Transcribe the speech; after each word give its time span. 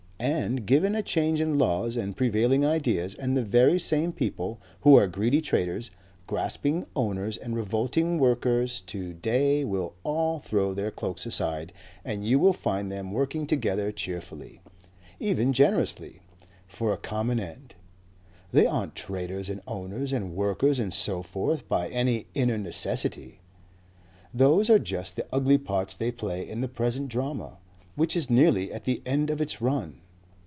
And 0.23 0.67
given 0.67 0.93
a 0.93 1.01
change 1.01 1.41
in 1.41 1.57
laws 1.57 1.97
and 1.97 2.15
prevailing 2.15 2.63
ideas, 2.63 3.15
and 3.15 3.35
the 3.35 3.41
very 3.41 3.79
same 3.79 4.13
people 4.13 4.61
who 4.81 4.95
are 4.95 5.07
greedy 5.07 5.41
traders, 5.41 5.89
grasping 6.27 6.85
owners 6.95 7.37
and 7.37 7.55
revolting 7.55 8.19
workers 8.19 8.81
to 8.81 9.13
day 9.13 9.65
will 9.65 9.95
all 10.03 10.37
throw 10.37 10.75
their 10.75 10.91
cloaks 10.91 11.25
aside 11.25 11.73
and 12.05 12.23
you 12.23 12.37
will 12.37 12.53
find 12.53 12.91
them 12.91 13.11
working 13.11 13.47
together 13.47 13.91
cheerfully, 13.91 14.61
even 15.19 15.53
generously, 15.53 16.19
for 16.67 16.93
a 16.93 16.97
common 16.97 17.39
end. 17.39 17.73
They 18.51 18.67
aren't 18.67 18.93
traders 18.93 19.49
and 19.49 19.63
owners 19.65 20.13
and 20.13 20.35
workers 20.35 20.77
and 20.77 20.93
so 20.93 21.23
forth 21.23 21.67
by 21.67 21.87
any 21.89 22.27
inner 22.35 22.59
necessity. 22.59 23.39
Those 24.31 24.69
are 24.69 24.77
just 24.77 25.15
the 25.15 25.25
ugly 25.33 25.57
parts 25.57 25.95
they 25.95 26.11
play 26.11 26.47
in 26.47 26.61
the 26.61 26.67
present 26.67 27.09
drama. 27.09 27.57
Which 27.95 28.15
is 28.15 28.29
nearly 28.29 28.71
at 28.71 28.83
the 28.83 29.01
end 29.03 29.31
of 29.31 29.41
its 29.41 29.59
run." 29.63 29.97